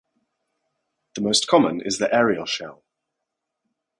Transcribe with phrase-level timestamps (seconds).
[1.13, 2.83] The most common is the aerial shell.